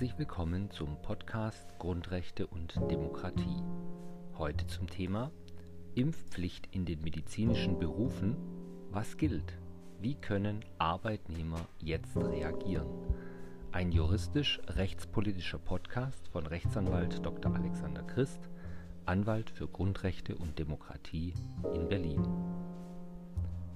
Herzlich 0.00 0.18
willkommen 0.18 0.70
zum 0.70 0.96
Podcast 1.02 1.78
Grundrechte 1.78 2.46
und 2.46 2.74
Demokratie. 2.90 3.62
Heute 4.38 4.66
zum 4.66 4.88
Thema 4.88 5.30
Impfpflicht 5.94 6.74
in 6.74 6.86
den 6.86 7.02
medizinischen 7.02 7.78
Berufen. 7.78 8.34
Was 8.90 9.18
gilt? 9.18 9.58
Wie 10.00 10.14
können 10.14 10.64
Arbeitnehmer 10.78 11.60
jetzt 11.80 12.16
reagieren? 12.16 12.88
Ein 13.72 13.92
juristisch-rechtspolitischer 13.92 15.58
Podcast 15.58 16.28
von 16.28 16.46
Rechtsanwalt 16.46 17.22
Dr. 17.22 17.54
Alexander 17.54 18.02
Christ, 18.02 18.40
Anwalt 19.04 19.50
für 19.50 19.68
Grundrechte 19.68 20.34
und 20.34 20.58
Demokratie 20.58 21.34
in 21.74 21.88
Berlin. 21.90 22.26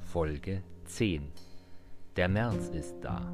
Folge 0.00 0.62
10. 0.86 1.30
Der 2.16 2.30
März 2.30 2.68
ist 2.68 2.94
da. 3.02 3.30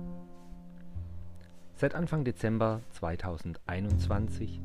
Seit 1.81 1.95
Anfang 1.95 2.25
Dezember 2.25 2.83
2021 2.91 4.61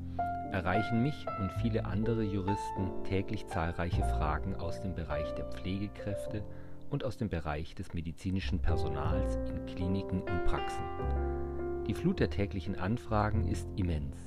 erreichen 0.52 1.02
mich 1.02 1.26
und 1.40 1.50
viele 1.62 1.86
andere 1.86 2.24
Juristen 2.24 2.92
täglich 3.06 3.48
zahlreiche 3.48 4.04
Fragen 4.04 4.54
aus 4.56 4.82
dem 4.82 4.96
Bereich 4.96 5.34
der 5.36 5.46
Pflegekräfte 5.46 6.44
und 6.90 7.06
aus 7.06 7.16
dem 7.16 7.30
Bereich 7.30 7.74
des 7.74 7.94
medizinischen 7.94 8.60
Personals 8.60 9.38
in 9.48 9.66
Kliniken 9.66 10.24
und 10.24 10.44
Praxen. 10.44 10.84
Die 11.88 11.94
Flut 11.94 12.20
der 12.20 12.32
täglichen 12.32 12.78
Anfragen 12.78 13.48
ist 13.48 13.70
immens. 13.78 14.18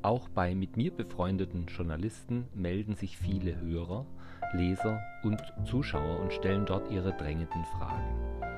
Auch 0.00 0.30
bei 0.30 0.54
mit 0.54 0.78
mir 0.78 0.90
befreundeten 0.90 1.66
Journalisten 1.66 2.48
melden 2.54 2.94
sich 2.94 3.18
viele 3.18 3.60
Hörer, 3.60 4.06
Leser 4.54 5.02
und 5.22 5.42
Zuschauer 5.66 6.20
und 6.20 6.32
stellen 6.32 6.64
dort 6.64 6.90
ihre 6.90 7.12
drängenden 7.12 7.66
Fragen. 7.76 8.51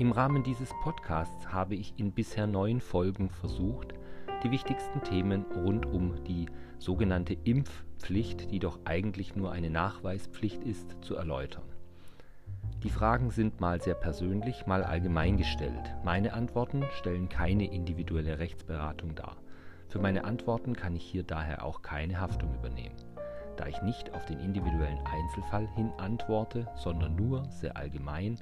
Im 0.00 0.12
Rahmen 0.12 0.42
dieses 0.42 0.70
Podcasts 0.80 1.52
habe 1.52 1.74
ich 1.74 1.92
in 1.98 2.12
bisher 2.12 2.46
neun 2.46 2.80
Folgen 2.80 3.28
versucht, 3.28 3.92
die 4.42 4.50
wichtigsten 4.50 5.02
Themen 5.02 5.44
rund 5.54 5.84
um 5.84 6.24
die 6.24 6.46
sogenannte 6.78 7.34
Impfpflicht, 7.44 8.50
die 8.50 8.60
doch 8.60 8.78
eigentlich 8.86 9.36
nur 9.36 9.52
eine 9.52 9.68
Nachweispflicht 9.68 10.64
ist, 10.64 10.96
zu 11.02 11.16
erläutern. 11.16 11.64
Die 12.82 12.88
Fragen 12.88 13.30
sind 13.30 13.60
mal 13.60 13.82
sehr 13.82 13.92
persönlich, 13.92 14.66
mal 14.66 14.84
allgemein 14.84 15.36
gestellt. 15.36 15.94
Meine 16.02 16.32
Antworten 16.32 16.82
stellen 16.92 17.28
keine 17.28 17.70
individuelle 17.70 18.38
Rechtsberatung 18.38 19.14
dar. 19.14 19.36
Für 19.88 19.98
meine 19.98 20.24
Antworten 20.24 20.74
kann 20.74 20.96
ich 20.96 21.04
hier 21.04 21.24
daher 21.24 21.62
auch 21.62 21.82
keine 21.82 22.18
Haftung 22.18 22.54
übernehmen, 22.54 22.96
da 23.58 23.66
ich 23.66 23.82
nicht 23.82 24.14
auf 24.14 24.24
den 24.24 24.40
individuellen 24.40 25.04
Einzelfall 25.04 25.68
hin 25.76 25.92
antworte, 25.98 26.66
sondern 26.74 27.16
nur 27.16 27.44
sehr 27.50 27.76
allgemein 27.76 28.40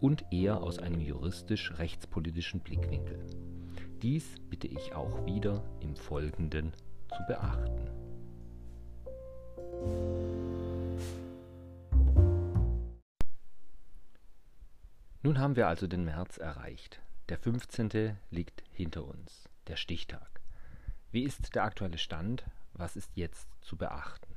und 0.00 0.24
eher 0.30 0.62
aus 0.62 0.78
einem 0.78 1.00
juristisch-rechtspolitischen 1.00 2.60
Blickwinkel. 2.60 3.24
Dies 4.02 4.36
bitte 4.48 4.68
ich 4.68 4.94
auch 4.94 5.26
wieder 5.26 5.64
im 5.80 5.96
Folgenden 5.96 6.72
zu 7.08 7.22
beachten. 7.26 7.90
Nun 15.22 15.38
haben 15.38 15.56
wir 15.56 15.66
also 15.66 15.86
den 15.86 16.04
März 16.04 16.38
erreicht. 16.38 17.00
Der 17.28 17.38
15. 17.38 18.16
liegt 18.30 18.62
hinter 18.70 19.04
uns, 19.04 19.48
der 19.66 19.76
Stichtag. 19.76 20.40
Wie 21.10 21.24
ist 21.24 21.54
der 21.54 21.64
aktuelle 21.64 21.98
Stand? 21.98 22.44
Was 22.72 22.96
ist 22.96 23.10
jetzt 23.16 23.48
zu 23.60 23.76
beachten? 23.76 24.36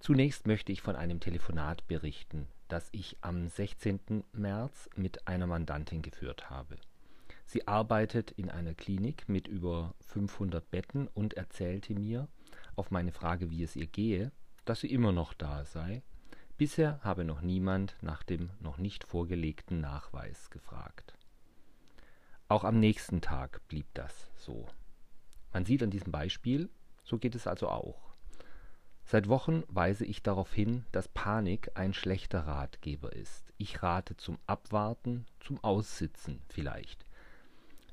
Zunächst 0.00 0.46
möchte 0.46 0.72
ich 0.72 0.80
von 0.80 0.96
einem 0.96 1.20
Telefonat 1.20 1.86
berichten, 1.86 2.48
das 2.70 2.88
ich 2.92 3.16
am 3.20 3.48
16. 3.48 4.24
März 4.32 4.88
mit 4.96 5.26
einer 5.26 5.46
Mandantin 5.46 6.02
geführt 6.02 6.48
habe. 6.50 6.76
Sie 7.44 7.66
arbeitet 7.66 8.30
in 8.30 8.48
einer 8.48 8.74
Klinik 8.74 9.28
mit 9.28 9.48
über 9.48 9.94
500 10.00 10.70
Betten 10.70 11.08
und 11.08 11.34
erzählte 11.34 11.94
mir 11.94 12.28
auf 12.76 12.92
meine 12.92 13.12
Frage, 13.12 13.50
wie 13.50 13.64
es 13.64 13.74
ihr 13.74 13.88
gehe, 13.88 14.30
dass 14.64 14.80
sie 14.80 14.90
immer 14.90 15.10
noch 15.10 15.34
da 15.34 15.64
sei. 15.64 16.02
Bisher 16.56 17.00
habe 17.02 17.24
noch 17.24 17.40
niemand 17.40 17.96
nach 18.02 18.22
dem 18.22 18.50
noch 18.60 18.78
nicht 18.78 19.02
vorgelegten 19.02 19.80
Nachweis 19.80 20.50
gefragt. 20.50 21.14
Auch 22.48 22.64
am 22.64 22.78
nächsten 22.78 23.20
Tag 23.20 23.66
blieb 23.66 23.86
das 23.94 24.30
so. 24.36 24.68
Man 25.52 25.64
sieht 25.64 25.82
an 25.82 25.90
diesem 25.90 26.12
Beispiel, 26.12 26.68
so 27.02 27.18
geht 27.18 27.34
es 27.34 27.46
also 27.46 27.68
auch. 27.68 28.09
Seit 29.10 29.28
Wochen 29.28 29.64
weise 29.66 30.04
ich 30.04 30.22
darauf 30.22 30.54
hin, 30.54 30.84
dass 30.92 31.08
Panik 31.08 31.72
ein 31.74 31.94
schlechter 31.94 32.46
Ratgeber 32.46 33.12
ist. 33.12 33.52
Ich 33.58 33.82
rate 33.82 34.16
zum 34.16 34.38
Abwarten, 34.46 35.26
zum 35.40 35.58
Aussitzen 35.64 36.40
vielleicht. 36.48 37.04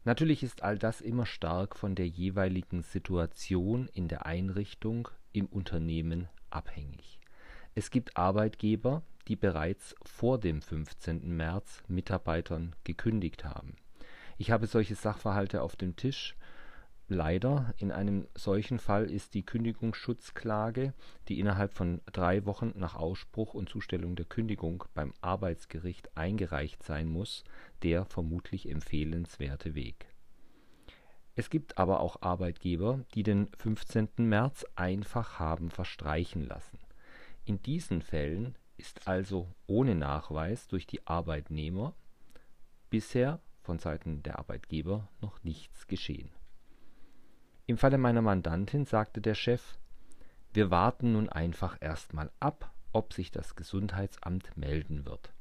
Natürlich 0.03 0.44
ist 0.44 0.61
all 0.61 0.78
das 0.78 1.01
immer 1.01 1.25
stark 1.25 1.75
von 1.75 1.95
der 1.95 2.07
jeweiligen 2.07 2.83
Situation 2.83 3.89
in 3.95 4.07
der 4.07 4.28
Einrichtung, 4.28 5.07
im 5.33 5.47
Unternehmen 5.47 6.29
abhängig. 6.51 7.17
Es 7.73 7.89
gibt 7.89 8.16
Arbeitgeber, 8.16 9.01
die 9.28 9.35
bereits 9.35 9.95
vor 10.03 10.38
dem 10.38 10.61
15. 10.61 11.35
März 11.35 11.81
Mitarbeitern 11.88 12.75
gekündigt 12.84 13.44
haben. 13.44 13.75
Ich 14.38 14.51
habe 14.51 14.67
solche 14.67 14.94
Sachverhalte 14.94 15.63
auf 15.63 15.75
dem 15.75 15.95
Tisch 15.95 16.35
Leider 17.09 17.73
in 17.78 17.94
einem 17.94 18.28
solchen 18.35 18.79
Fall 18.79 19.09
ist 19.09 19.34
die 19.34 19.45
Kündigungsschutzklage, 19.45 20.94
die 21.29 21.40
innerhalb 21.40 21.73
von 21.73 22.01
drei 22.12 22.45
Wochen 22.45 22.73
nach 22.75 22.95
Ausspruch 22.95 23.53
und 23.53 23.69
Zustellung 23.69 24.18
der 24.18 24.25
Kündigung 24.25 24.84
beim 24.94 25.13
Arbeitsgericht 25.22 26.17
eingereicht 26.17 26.84
sein 26.84 27.07
muss, 27.07 27.46
der 27.81 28.03
vermutlich 28.03 28.69
empfehlenswerte 28.69 29.73
Weg. 29.73 30.07
Es 31.35 31.50
gibt 31.50 31.78
aber 31.78 32.01
auch 32.01 32.22
Arbeitgeber, 32.22 33.06
die 33.13 33.23
den 33.23 33.47
15. 33.57 34.09
März 34.17 34.66
einfach 34.75 35.40
haben 35.40 35.72
verstreichen 35.72 36.46
lassen. 36.46 36.79
In 37.46 37.62
diesen 37.62 38.01
Fällen 38.01 38.57
ist 38.75 39.07
also 39.07 39.47
ohne 39.66 39.96
Nachweis 39.96 40.67
durch 40.67 40.85
die 40.85 41.07
Arbeitnehmer 41.07 41.94
bisher 42.90 43.40
von 43.62 43.79
Seiten 43.79 44.23
der 44.23 44.40
Arbeitgeber 44.40 45.07
noch 45.22 45.41
nichts 45.44 45.88
geschehen 45.88 46.31
im 47.67 47.78
Falle 47.78 47.97
meiner 47.97 48.22
Mandantin 48.22 48.85
sagte 48.85 49.22
der 49.22 49.35
Chef, 49.35 49.78
wir 50.53 50.72
warten 50.72 51.11
nun 51.11 51.28
einfach 51.28 51.78
erstmal 51.81 52.31
ab, 52.39 52.73
ob 52.94 53.13
sich 53.13 53.29
das 53.29 53.55
Gesundheitsamt 53.55 54.55
melden 54.55 55.05
wird. 55.05 55.33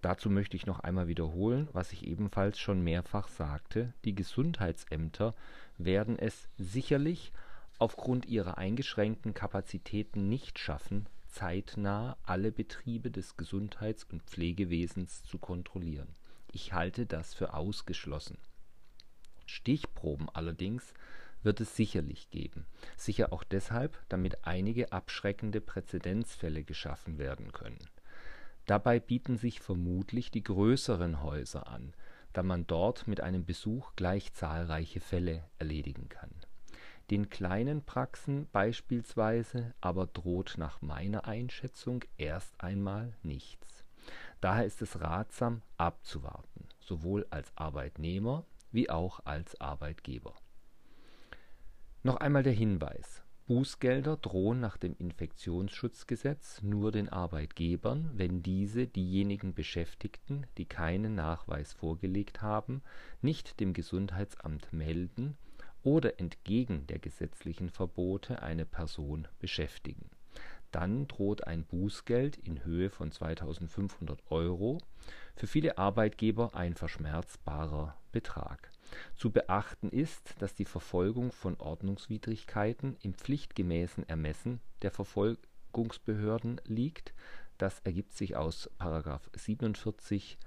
Dazu 0.00 0.30
möchte 0.30 0.56
ich 0.56 0.64
noch 0.64 0.80
einmal 0.80 1.08
wiederholen, 1.08 1.68
was 1.72 1.92
ich 1.92 2.06
ebenfalls 2.06 2.58
schon 2.58 2.82
mehrfach 2.82 3.28
sagte, 3.28 3.92
die 4.04 4.14
Gesundheitsämter 4.14 5.34
werden 5.76 6.18
es 6.18 6.48
sicherlich 6.56 7.32
aufgrund 7.78 8.24
ihrer 8.26 8.56
eingeschränkten 8.56 9.34
Kapazitäten 9.34 10.30
nicht 10.30 10.58
schaffen, 10.58 11.06
zeitnah 11.28 12.16
alle 12.24 12.50
Betriebe 12.50 13.10
des 13.10 13.36
Gesundheits- 13.36 14.04
und 14.04 14.22
Pflegewesens 14.22 15.22
zu 15.22 15.38
kontrollieren. 15.38 16.08
Ich 16.50 16.72
halte 16.72 17.04
das 17.04 17.34
für 17.34 17.52
ausgeschlossen. 17.52 18.38
Stichproben 19.46 20.28
allerdings 20.32 20.94
wird 21.42 21.60
es 21.60 21.76
sicherlich 21.76 22.30
geben. 22.30 22.66
Sicher 22.96 23.32
auch 23.32 23.44
deshalb, 23.44 23.98
damit 24.08 24.44
einige 24.46 24.92
abschreckende 24.92 25.60
Präzedenzfälle 25.60 26.64
geschaffen 26.64 27.18
werden 27.18 27.52
können. 27.52 27.78
Dabei 28.66 29.00
bieten 29.00 29.36
sich 29.36 29.60
vermutlich 29.60 30.30
die 30.30 30.42
größeren 30.42 31.22
Häuser 31.22 31.66
an, 31.66 31.94
da 32.32 32.42
man 32.42 32.66
dort 32.66 33.08
mit 33.08 33.20
einem 33.20 33.44
Besuch 33.44 33.92
gleich 33.96 34.32
zahlreiche 34.32 35.00
Fälle 35.00 35.44
erledigen 35.58 36.08
kann. 36.08 36.30
Den 37.10 37.28
kleinen 37.28 37.84
Praxen 37.84 38.48
beispielsweise 38.52 39.74
aber 39.80 40.06
droht 40.06 40.54
nach 40.56 40.80
meiner 40.80 41.26
Einschätzung 41.26 42.04
erst 42.16 42.58
einmal 42.60 43.12
nichts. 43.22 43.84
Daher 44.40 44.64
ist 44.64 44.82
es 44.82 45.00
ratsam 45.00 45.62
abzuwarten, 45.76 46.68
sowohl 46.80 47.26
als 47.30 47.52
Arbeitnehmer 47.56 48.44
wie 48.70 48.88
auch 48.88 49.20
als 49.24 49.60
Arbeitgeber. 49.60 50.34
Noch 52.04 52.16
einmal 52.16 52.42
der 52.42 52.52
Hinweis: 52.52 53.22
Bußgelder 53.46 54.16
drohen 54.16 54.58
nach 54.58 54.76
dem 54.76 54.96
Infektionsschutzgesetz 54.98 56.60
nur 56.60 56.90
den 56.90 57.08
Arbeitgebern, 57.08 58.10
wenn 58.14 58.42
diese 58.42 58.88
diejenigen 58.88 59.54
Beschäftigten, 59.54 60.44
die 60.58 60.64
keinen 60.64 61.14
Nachweis 61.14 61.72
vorgelegt 61.72 62.42
haben, 62.42 62.82
nicht 63.20 63.60
dem 63.60 63.72
Gesundheitsamt 63.72 64.72
melden 64.72 65.36
oder 65.84 66.18
entgegen 66.18 66.88
der 66.88 66.98
gesetzlichen 66.98 67.70
Verbote 67.70 68.42
eine 68.42 68.66
Person 68.66 69.28
beschäftigen. 69.38 70.10
Dann 70.72 71.06
droht 71.06 71.46
ein 71.46 71.64
Bußgeld 71.64 72.36
in 72.36 72.64
Höhe 72.64 72.90
von 72.90 73.12
2.500 73.12 74.18
Euro, 74.28 74.78
für 75.36 75.46
viele 75.46 75.78
Arbeitgeber 75.78 76.56
ein 76.56 76.74
verschmerzbarer 76.74 77.96
Betrag 78.10 78.71
zu 79.16 79.30
beachten 79.30 79.90
ist, 79.90 80.34
dass 80.40 80.54
die 80.54 80.64
Verfolgung 80.64 81.32
von 81.32 81.58
Ordnungswidrigkeiten 81.58 82.96
im 83.02 83.14
pflichtgemäßen 83.14 84.08
Ermessen 84.08 84.60
der 84.82 84.90
Verfolgungsbehörden 84.90 86.60
liegt. 86.64 87.14
Das 87.58 87.80
ergibt 87.80 88.12
sich 88.12 88.36
aus§ 88.36 88.70
47 89.34 90.38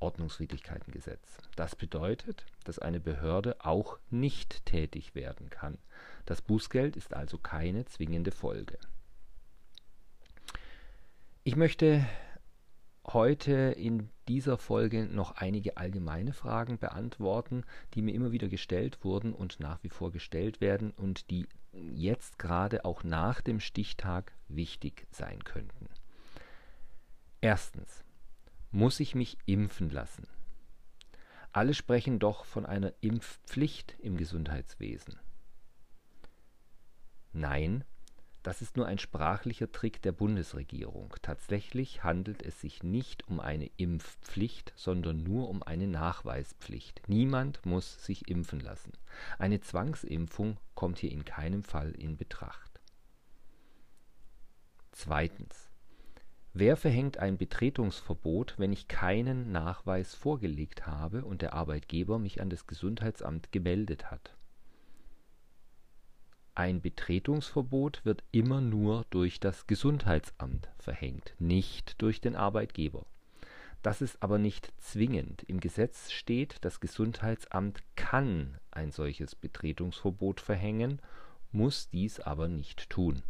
Ordnungswidrigkeitengesetz. 0.00 1.38
Das 1.56 1.76
bedeutet, 1.76 2.46
dass 2.64 2.78
eine 2.78 3.00
Behörde 3.00 3.56
auch 3.64 3.98
nicht 4.10 4.64
tätig 4.64 5.14
werden 5.14 5.50
kann. 5.50 5.78
Das 6.24 6.42
Bußgeld 6.42 6.96
ist 6.96 7.14
also 7.14 7.38
keine 7.38 7.84
zwingende 7.84 8.30
Folge. 8.32 8.78
Ich 11.44 11.56
möchte 11.56 12.06
heute 13.06 13.52
in 13.52 14.10
dieser 14.28 14.58
Folge 14.58 15.06
noch 15.06 15.32
einige 15.32 15.76
allgemeine 15.76 16.32
Fragen 16.32 16.78
beantworten, 16.78 17.64
die 17.94 18.02
mir 18.02 18.14
immer 18.14 18.32
wieder 18.32 18.48
gestellt 18.48 19.04
wurden 19.04 19.32
und 19.32 19.60
nach 19.60 19.82
wie 19.82 19.88
vor 19.88 20.12
gestellt 20.12 20.60
werden 20.60 20.90
und 20.92 21.30
die 21.30 21.46
jetzt 21.72 22.38
gerade 22.38 22.84
auch 22.84 23.02
nach 23.04 23.40
dem 23.40 23.60
Stichtag 23.60 24.32
wichtig 24.48 25.06
sein 25.10 25.42
könnten. 25.44 25.88
Erstens. 27.40 28.04
Muss 28.72 29.00
ich 29.00 29.16
mich 29.16 29.36
impfen 29.46 29.90
lassen? 29.90 30.28
Alle 31.50 31.74
sprechen 31.74 32.20
doch 32.20 32.44
von 32.44 32.64
einer 32.66 32.92
Impfpflicht 33.00 33.96
im 33.98 34.16
Gesundheitswesen. 34.16 35.18
Nein, 37.32 37.84
das 38.42 38.62
ist 38.62 38.76
nur 38.76 38.86
ein 38.86 38.98
sprachlicher 38.98 39.70
Trick 39.70 40.00
der 40.00 40.12
Bundesregierung. 40.12 41.14
Tatsächlich 41.20 42.02
handelt 42.04 42.42
es 42.42 42.60
sich 42.60 42.82
nicht 42.82 43.28
um 43.28 43.38
eine 43.38 43.70
Impfpflicht, 43.76 44.72
sondern 44.76 45.22
nur 45.22 45.48
um 45.50 45.62
eine 45.62 45.86
Nachweispflicht. 45.86 47.02
Niemand 47.06 47.64
muss 47.66 48.04
sich 48.04 48.28
impfen 48.28 48.60
lassen. 48.60 48.92
Eine 49.38 49.60
Zwangsimpfung 49.60 50.56
kommt 50.74 50.98
hier 50.98 51.12
in 51.12 51.24
keinem 51.24 51.62
Fall 51.62 51.90
in 51.92 52.16
Betracht. 52.16 52.80
Zweitens. 54.92 55.68
Wer 56.52 56.76
verhängt 56.76 57.18
ein 57.18 57.36
Betretungsverbot, 57.36 58.54
wenn 58.58 58.72
ich 58.72 58.88
keinen 58.88 59.52
Nachweis 59.52 60.14
vorgelegt 60.14 60.86
habe 60.86 61.24
und 61.24 61.42
der 61.42 61.52
Arbeitgeber 61.52 62.18
mich 62.18 62.40
an 62.40 62.50
das 62.50 62.66
Gesundheitsamt 62.66 63.52
gemeldet 63.52 64.10
hat? 64.10 64.34
Ein 66.54 66.80
Betretungsverbot 66.80 68.04
wird 68.04 68.24
immer 68.32 68.60
nur 68.60 69.06
durch 69.10 69.40
das 69.40 69.66
Gesundheitsamt 69.66 70.68
verhängt, 70.78 71.34
nicht 71.38 72.00
durch 72.02 72.20
den 72.20 72.36
Arbeitgeber. 72.36 73.06
Das 73.82 74.02
ist 74.02 74.22
aber 74.22 74.38
nicht 74.38 74.72
zwingend. 74.78 75.42
Im 75.44 75.60
Gesetz 75.60 76.10
steht, 76.10 76.56
das 76.62 76.80
Gesundheitsamt 76.80 77.82
kann 77.96 78.58
ein 78.70 78.92
solches 78.92 79.34
Betretungsverbot 79.34 80.40
verhängen, 80.40 81.00
muss 81.52 81.88
dies 81.88 82.20
aber 82.20 82.48
nicht 82.48 82.90
tun. 82.90 83.22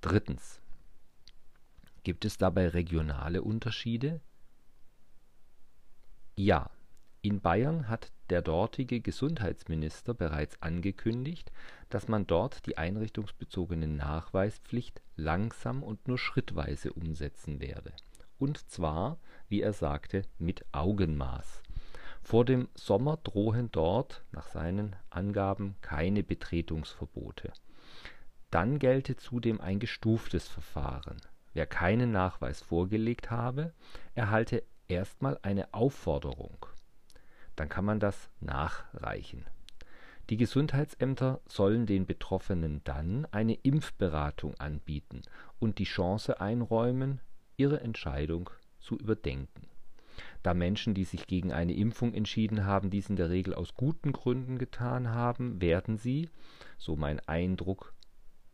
Drittens. 0.00 0.60
Gibt 2.04 2.24
es 2.24 2.38
dabei 2.38 2.68
regionale 2.68 3.42
Unterschiede? 3.42 4.20
Ja, 6.36 6.70
in 7.26 7.40
Bayern 7.40 7.88
hat 7.88 8.12
der 8.30 8.40
dortige 8.40 9.00
Gesundheitsminister 9.00 10.14
bereits 10.14 10.62
angekündigt, 10.62 11.50
dass 11.88 12.06
man 12.06 12.26
dort 12.26 12.66
die 12.66 12.78
einrichtungsbezogene 12.78 13.88
Nachweispflicht 13.88 15.02
langsam 15.16 15.82
und 15.82 16.06
nur 16.06 16.18
schrittweise 16.18 16.92
umsetzen 16.92 17.60
werde. 17.60 17.92
Und 18.38 18.70
zwar, 18.70 19.18
wie 19.48 19.60
er 19.60 19.72
sagte, 19.72 20.22
mit 20.38 20.64
Augenmaß. 20.70 21.62
Vor 22.22 22.44
dem 22.44 22.68
Sommer 22.74 23.16
drohen 23.16 23.70
dort, 23.72 24.24
nach 24.30 24.46
seinen 24.46 24.94
Angaben, 25.10 25.74
keine 25.80 26.22
Betretungsverbote. 26.22 27.52
Dann 28.52 28.78
gelte 28.78 29.16
zudem 29.16 29.60
ein 29.60 29.80
gestuftes 29.80 30.46
Verfahren. 30.46 31.20
Wer 31.54 31.66
keinen 31.66 32.12
Nachweis 32.12 32.60
vorgelegt 32.60 33.32
habe, 33.32 33.72
erhalte 34.14 34.62
erstmal 34.86 35.38
eine 35.42 35.74
Aufforderung 35.74 36.66
dann 37.56 37.68
kann 37.68 37.84
man 37.84 38.00
das 38.00 38.28
nachreichen. 38.40 39.44
Die 40.28 40.36
Gesundheitsämter 40.36 41.40
sollen 41.46 41.86
den 41.86 42.06
Betroffenen 42.06 42.80
dann 42.84 43.26
eine 43.30 43.54
Impfberatung 43.54 44.54
anbieten 44.58 45.22
und 45.58 45.78
die 45.78 45.84
Chance 45.84 46.40
einräumen, 46.40 47.20
ihre 47.56 47.80
Entscheidung 47.80 48.50
zu 48.80 48.96
überdenken. 48.96 49.68
Da 50.42 50.54
Menschen, 50.54 50.94
die 50.94 51.04
sich 51.04 51.26
gegen 51.26 51.52
eine 51.52 51.74
Impfung 51.74 52.14
entschieden 52.14 52.64
haben, 52.64 52.90
dies 52.90 53.08
in 53.08 53.16
der 53.16 53.30
Regel 53.30 53.54
aus 53.54 53.74
guten 53.74 54.12
Gründen 54.12 54.58
getan 54.58 55.10
haben, 55.10 55.60
werden 55.60 55.96
sie, 55.98 56.30
so 56.78 56.96
mein 56.96 57.20
Eindruck, 57.20 57.92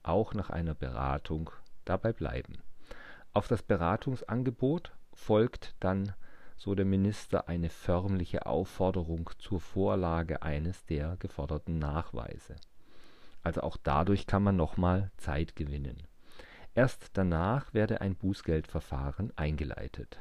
auch 0.02 0.34
nach 0.34 0.50
einer 0.50 0.74
Beratung 0.74 1.50
dabei 1.84 2.12
bleiben. 2.12 2.58
Auf 3.32 3.48
das 3.48 3.62
Beratungsangebot 3.62 4.92
folgt 5.14 5.74
dann 5.80 6.12
so 6.62 6.76
der 6.76 6.84
Minister 6.84 7.48
eine 7.48 7.68
förmliche 7.68 8.46
Aufforderung 8.46 9.28
zur 9.38 9.58
Vorlage 9.58 10.42
eines 10.42 10.84
der 10.84 11.16
geforderten 11.16 11.80
Nachweise. 11.80 12.54
Also 13.42 13.62
auch 13.62 13.76
dadurch 13.76 14.28
kann 14.28 14.44
man 14.44 14.54
nochmal 14.54 15.10
Zeit 15.16 15.56
gewinnen. 15.56 16.04
Erst 16.76 17.10
danach 17.14 17.74
werde 17.74 18.00
ein 18.00 18.14
Bußgeldverfahren 18.14 19.32
eingeleitet. 19.34 20.20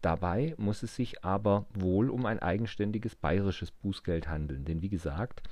Dabei 0.00 0.54
muss 0.58 0.84
es 0.84 0.94
sich 0.94 1.24
aber 1.24 1.66
wohl 1.74 2.08
um 2.08 2.24
ein 2.24 2.38
eigenständiges 2.38 3.16
bayerisches 3.16 3.72
Bußgeld 3.72 4.28
handeln, 4.28 4.64
denn 4.64 4.80
wie 4.80 4.88
gesagt, 4.88 5.42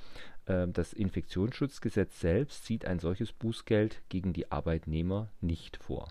äh, 0.45 0.69
das 0.69 0.93
Infektionsschutzgesetz 0.93 2.21
selbst 2.21 2.63
sieht 2.63 2.85
ein 2.85 2.99
solches 2.99 3.33
Bußgeld 3.33 4.03
gegen 4.07 4.31
die 4.31 4.49
Arbeitnehmer 4.53 5.27
nicht 5.41 5.75
vor 5.75 6.07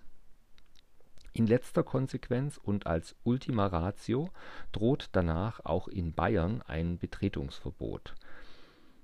in 1.34 1.46
letzter 1.46 1.82
Konsequenz 1.82 2.58
und 2.62 2.86
als 2.86 3.16
Ultima 3.24 3.66
Ratio 3.66 4.30
droht 4.72 5.08
danach 5.12 5.60
auch 5.64 5.88
in 5.88 6.14
Bayern 6.14 6.62
ein 6.62 6.96
Betretungsverbot. 6.96 8.14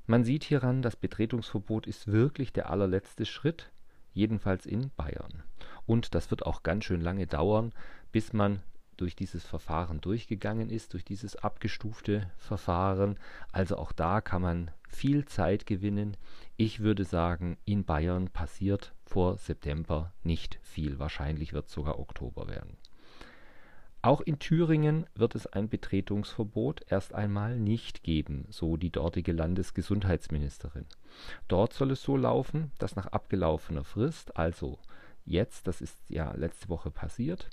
Man 0.07 0.25
sieht 0.25 0.45
hieran, 0.45 0.81
das 0.81 0.97
Betretungsverbot 0.97 1.87
ist 1.87 2.07
wirklich 2.07 2.53
der 2.53 2.71
allerletzte 2.71 3.27
Schritt, 3.27 3.71
jedenfalls 4.13 4.65
in 4.65 4.91
Bayern. 4.97 5.43
Und 5.87 6.15
das 6.15 6.31
wird 6.31 6.47
auch 6.47 6.63
ganz 6.63 6.85
schön 6.85 7.01
lange 7.01 7.27
dauern, 7.27 7.73
bis 8.13 8.33
man 8.33 8.63
durch 8.97 9.17
dieses 9.17 9.45
Verfahren 9.45 10.01
durchgegangen 10.01 10.69
ist, 10.69 10.93
durch 10.93 11.05
dieses 11.05 11.37
abgestufte 11.37 12.31
Verfahren. 12.37 13.19
Also 13.51 13.77
auch 13.77 13.93
da 13.93 14.21
kann 14.21 14.43
man 14.43 14.71
viel 14.89 15.25
Zeit 15.25 15.67
gewinnen. 15.67 16.17
Ich 16.57 16.81
würde 16.81 17.05
sagen, 17.05 17.57
in 17.65 17.85
Bayern 17.85 18.29
passiert 18.29 18.93
vor 19.11 19.37
September 19.39 20.13
nicht 20.23 20.61
viel. 20.63 21.01
Wahrscheinlich 21.01 21.53
wird 21.53 21.67
es 21.67 21.73
sogar 21.73 21.99
Oktober 21.99 22.47
werden. 22.47 22.77
Auch 24.03 24.23
in 24.23 24.39
Thüringen 24.39 25.05
wird 25.15 25.35
es 25.35 25.47
ein 25.47 25.69
Betretungsverbot 25.69 26.87
erst 26.89 27.13
einmal 27.13 27.59
nicht 27.59 28.03
geben, 28.03 28.47
so 28.49 28.79
die 28.79 28.91
dortige 28.91 29.33
Landesgesundheitsministerin. 29.33 30.87
Dort 31.49 31.75
soll 31.75 31.91
es 31.91 32.03
so 32.03 32.17
laufen, 32.17 32.73
dass 32.79 32.97
nach 32.97 33.09
abgelaufener 33.09 33.85
Frist, 33.85 34.39
also 34.39 34.79
jetzt, 35.27 35.67
das 35.67 35.83
ist 35.83 35.99
ja 36.09 36.33
letzte 36.33 36.71
Woche 36.71 36.91
passiert, 36.91 37.51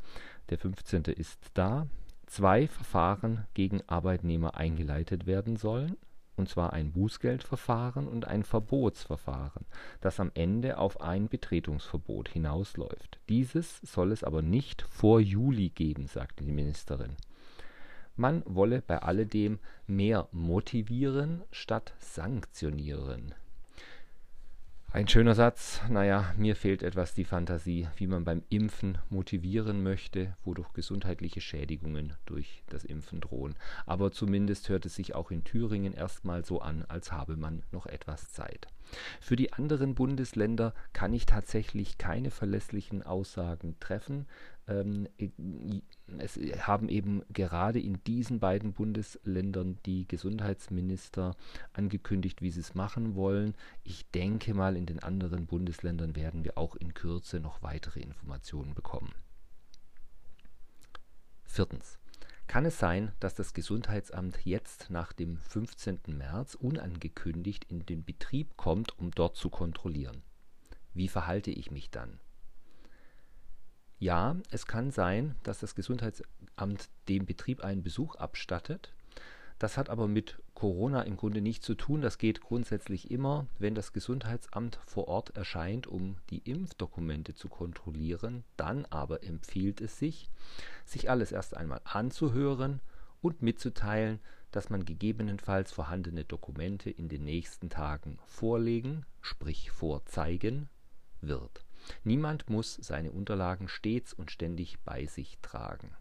der 0.49 0.57
15. 0.57 1.03
ist 1.05 1.39
da, 1.53 1.87
zwei 2.27 2.67
Verfahren 2.67 3.45
gegen 3.53 3.81
Arbeitnehmer 3.87 4.55
eingeleitet 4.55 5.25
werden 5.25 5.57
sollen, 5.57 5.97
und 6.37 6.47
zwar 6.47 6.71
ein 6.71 6.91
Bußgeldverfahren 6.91 8.07
und 8.07 8.25
ein 8.25 8.43
Verbotsverfahren, 8.43 9.65
das 9.99 10.19
am 10.19 10.31
Ende 10.35 10.77
auf 10.77 11.01
ein 11.01 11.27
Betretungsverbot 11.27 12.29
hinausläuft. 12.29 13.19
Dieses 13.27 13.79
soll 13.81 14.11
es 14.11 14.23
aber 14.23 14.41
nicht 14.41 14.83
vor 14.83 15.19
Juli 15.19 15.69
geben, 15.69 16.07
sagte 16.07 16.43
die 16.43 16.51
Ministerin. 16.51 17.17
Man 18.15 18.43
wolle 18.45 18.81
bei 18.81 18.99
alledem 18.99 19.59
mehr 19.85 20.27
motivieren 20.31 21.43
statt 21.51 21.93
sanktionieren. 21.99 23.35
Ein 24.97 25.07
schöner 25.07 25.35
Satz, 25.35 25.79
naja, 25.91 26.33
mir 26.37 26.55
fehlt 26.55 26.81
etwas 26.81 27.13
die 27.13 27.23
Fantasie, 27.23 27.87
wie 27.97 28.07
man 28.07 28.23
beim 28.23 28.41
Impfen 28.49 28.97
motivieren 29.11 29.83
möchte, 29.83 30.35
wodurch 30.43 30.73
gesundheitliche 30.73 31.39
Schädigungen 31.39 32.13
durch 32.25 32.63
das 32.67 32.83
Impfen 32.83 33.21
drohen. 33.21 33.53
Aber 33.85 34.11
zumindest 34.11 34.69
hört 34.69 34.87
es 34.87 34.95
sich 34.95 35.13
auch 35.13 35.29
in 35.29 35.43
Thüringen 35.43 35.93
erstmal 35.93 36.43
so 36.43 36.61
an, 36.61 36.83
als 36.87 37.11
habe 37.11 37.37
man 37.37 37.61
noch 37.71 37.85
etwas 37.85 38.31
Zeit. 38.31 38.69
Für 39.21 39.35
die 39.35 39.53
anderen 39.53 39.93
Bundesländer 39.93 40.73
kann 40.93 41.13
ich 41.13 41.27
tatsächlich 41.27 41.99
keine 41.99 42.31
verlässlichen 42.31 43.03
Aussagen 43.03 43.75
treffen. 43.79 44.25
Ähm, 44.67 45.07
es 46.17 46.37
haben 46.37 46.89
eben 46.89 47.23
gerade 47.31 47.79
in 47.79 48.03
diesen 48.05 48.39
beiden 48.39 48.73
Bundesländern 48.73 49.77
die 49.85 50.07
Gesundheitsminister 50.07 51.35
angekündigt, 51.73 52.41
wie 52.41 52.51
sie 52.51 52.59
es 52.59 52.75
machen 52.75 53.15
wollen. 53.15 53.55
Ich 53.83 54.09
denke 54.11 54.53
mal, 54.53 54.75
in 54.75 54.85
den 54.85 54.99
anderen 55.01 55.45
Bundesländern 55.45 56.15
werden 56.15 56.43
wir 56.43 56.57
auch 56.57 56.75
in 56.75 56.93
Kürze 56.93 57.39
noch 57.39 57.61
weitere 57.61 58.01
Informationen 58.01 58.73
bekommen. 58.73 59.13
Viertens. 61.45 61.97
Kann 62.47 62.63
es 62.63 62.79
sein, 62.79 63.11
dass 63.19 63.35
das 63.35 63.53
Gesundheitsamt 63.53 64.45
jetzt 64.45 64.89
nach 64.89 65.11
dem 65.11 65.37
15. 65.37 65.99
März 66.07 66.55
unangekündigt 66.55 67.65
in 67.65 67.85
den 67.85 68.05
Betrieb 68.05 68.55
kommt, 68.55 68.97
um 68.97 69.11
dort 69.11 69.35
zu 69.35 69.49
kontrollieren? 69.49 70.23
Wie 70.93 71.09
verhalte 71.09 71.51
ich 71.51 71.71
mich 71.71 71.89
dann? 71.89 72.19
Ja, 73.99 74.35
es 74.51 74.67
kann 74.67 74.91
sein, 74.91 75.35
dass 75.43 75.59
das 75.59 75.73
Gesundheitsamt 75.73 76.89
dem 77.09 77.25
Betrieb 77.25 77.63
einen 77.63 77.81
Besuch 77.81 78.15
abstattet. 78.15 78.93
Das 79.57 79.75
hat 79.75 79.89
aber 79.89 80.07
mit 80.07 80.39
Corona 80.53 81.01
im 81.01 81.17
Grunde 81.17 81.41
nichts 81.41 81.65
zu 81.65 81.73
tun. 81.73 82.01
Das 82.01 82.19
geht 82.19 82.41
grundsätzlich 82.41 83.09
immer, 83.09 83.47
wenn 83.57 83.73
das 83.73 83.93
Gesundheitsamt 83.93 84.79
vor 84.85 85.07
Ort 85.07 85.35
erscheint, 85.35 85.87
um 85.87 86.17
die 86.29 86.39
Impfdokumente 86.39 87.33
zu 87.33 87.49
kontrollieren. 87.49 88.43
Dann 88.55 88.85
aber 88.85 89.23
empfiehlt 89.23 89.81
es 89.81 89.97
sich, 89.97 90.29
sich 90.85 91.09
alles 91.09 91.31
erst 91.31 91.57
einmal 91.57 91.81
anzuhören 91.83 92.81
und 93.21 93.41
mitzuteilen, 93.41 94.19
dass 94.51 94.69
man 94.69 94.85
gegebenenfalls 94.85 95.71
vorhandene 95.71 96.23
Dokumente 96.23 96.91
in 96.91 97.09
den 97.09 97.23
nächsten 97.23 97.71
Tagen 97.71 98.19
vorlegen, 98.25 99.07
sprich 99.21 99.71
vorzeigen 99.71 100.69
wird. 101.19 101.66
Niemand 102.03 102.49
muss 102.49 102.75
seine 102.75 103.11
Unterlagen 103.11 103.67
stets 103.67 104.13
und 104.13 104.31
ständig 104.31 104.79
bei 104.81 105.05
sich 105.05 105.37
tragen. 105.41 105.95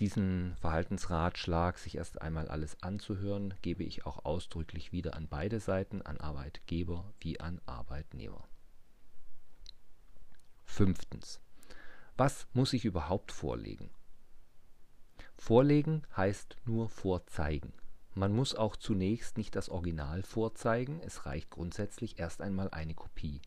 Diesen 0.00 0.56
Verhaltensratschlag, 0.56 1.78
sich 1.78 1.96
erst 1.96 2.22
einmal 2.22 2.48
alles 2.48 2.82
anzuhören, 2.82 3.54
gebe 3.62 3.84
ich 3.84 4.06
auch 4.06 4.24
ausdrücklich 4.24 4.90
wieder 4.90 5.14
an 5.14 5.28
beide 5.28 5.60
Seiten, 5.60 6.02
an 6.02 6.18
Arbeitgeber 6.18 7.12
wie 7.20 7.38
an 7.40 7.60
Arbeitnehmer. 7.66 8.48
Fünftens. 10.64 11.40
Was 12.16 12.46
muss 12.52 12.72
ich 12.72 12.84
überhaupt 12.84 13.32
vorlegen? 13.32 13.90
Vorlegen 15.36 16.02
heißt 16.16 16.56
nur 16.64 16.88
vorzeigen. 16.88 17.72
Man 18.14 18.34
muss 18.34 18.54
auch 18.54 18.76
zunächst 18.76 19.36
nicht 19.36 19.56
das 19.56 19.68
Original 19.68 20.22
vorzeigen, 20.22 21.00
es 21.00 21.26
reicht 21.26 21.50
grundsätzlich 21.50 22.18
erst 22.18 22.42
einmal 22.42 22.70
eine 22.70 22.94
Kopie. 22.94 23.40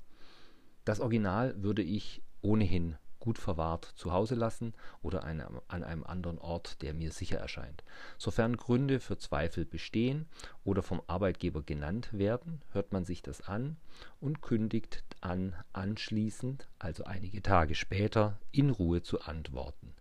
Das 0.85 0.99
Original 0.99 1.61
würde 1.61 1.81
ich 1.81 2.21
ohnehin 2.41 2.95
gut 3.25 3.39
verwahrt 3.39 3.85
zu 3.95 4.13
Hause 4.13 4.35
lassen 4.35 4.75
oder 5.01 5.23
an 5.23 5.41
einem 5.83 6.03
anderen 6.03 6.37
Ort, 6.37 6.83
der 6.83 6.93
mir 6.93 7.11
sicher 7.11 7.39
erscheint. 7.39 7.83
Sofern 8.19 8.55
Gründe 8.55 8.99
für 8.99 9.17
Zweifel 9.17 9.65
bestehen 9.65 10.27
oder 10.63 10.83
vom 10.83 11.01
Arbeitgeber 11.07 11.63
genannt 11.63 12.09
werden, 12.11 12.61
hört 12.71 12.93
man 12.93 13.03
sich 13.03 13.23
das 13.23 13.41
an 13.41 13.77
und 14.19 14.43
kündigt 14.43 15.03
an, 15.21 15.55
anschließend, 15.73 16.67
also 16.77 17.03
einige 17.05 17.41
Tage 17.41 17.73
später, 17.73 18.37
in 18.51 18.69
Ruhe 18.69 19.01
zu 19.01 19.21
antworten. 19.21 19.95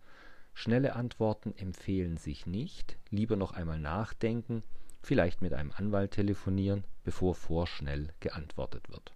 Schnelle 0.53 0.95
Antworten 0.95 1.51
empfehlen 1.57 2.17
sich 2.17 2.45
nicht, 2.45 2.95
lieber 3.09 3.37
noch 3.37 3.53
einmal 3.53 3.79
nachdenken, 3.79 4.61
vielleicht 5.01 5.41
mit 5.41 5.53
einem 5.53 5.71
Anwalt 5.71 6.11
telefonieren, 6.11 6.83
bevor 7.03 7.33
vorschnell 7.33 8.13
geantwortet 8.19 8.87
wird. 8.89 9.14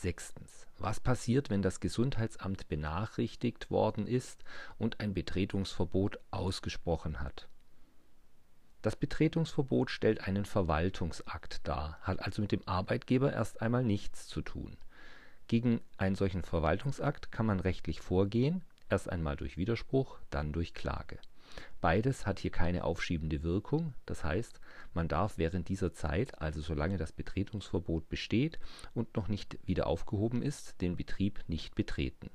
Sechstens. 0.00 0.66
Was 0.78 0.98
passiert, 0.98 1.50
wenn 1.50 1.62
das 1.62 1.80
Gesundheitsamt 1.80 2.68
benachrichtigt 2.68 3.70
worden 3.70 4.06
ist 4.06 4.44
und 4.78 4.98
ein 5.00 5.12
Betretungsverbot 5.12 6.18
ausgesprochen 6.30 7.20
hat? 7.20 7.48
Das 8.82 8.96
Betretungsverbot 8.96 9.90
stellt 9.90 10.26
einen 10.26 10.46
Verwaltungsakt 10.46 11.60
dar, 11.68 11.98
hat 12.00 12.20
also 12.20 12.40
mit 12.40 12.50
dem 12.50 12.66
Arbeitgeber 12.66 13.32
erst 13.32 13.60
einmal 13.60 13.84
nichts 13.84 14.26
zu 14.26 14.40
tun. 14.40 14.78
Gegen 15.48 15.82
einen 15.98 16.14
solchen 16.14 16.44
Verwaltungsakt 16.44 17.30
kann 17.30 17.44
man 17.44 17.60
rechtlich 17.60 18.00
vorgehen, 18.00 18.62
erst 18.88 19.10
einmal 19.10 19.36
durch 19.36 19.58
Widerspruch, 19.58 20.18
dann 20.30 20.52
durch 20.52 20.72
Klage. 20.72 21.18
Beides 21.80 22.26
hat 22.26 22.38
hier 22.38 22.50
keine 22.50 22.84
aufschiebende 22.84 23.42
Wirkung, 23.42 23.94
das 24.04 24.22
heißt, 24.22 24.60
man 24.92 25.08
darf 25.08 25.38
während 25.38 25.68
dieser 25.68 25.92
Zeit, 25.92 26.40
also 26.40 26.60
solange 26.60 26.98
das 26.98 27.12
Betretungsverbot 27.12 28.08
besteht 28.08 28.58
und 28.92 29.16
noch 29.16 29.28
nicht 29.28 29.58
wieder 29.66 29.86
aufgehoben 29.86 30.42
ist, 30.42 30.80
den 30.82 30.96
Betrieb 30.96 31.42
nicht 31.46 31.74
betreten. 31.74 32.30